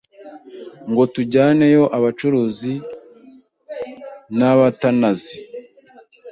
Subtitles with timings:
[0.89, 2.73] ngo tujyaneyo abacuzi
[4.37, 5.37] n’abatanazi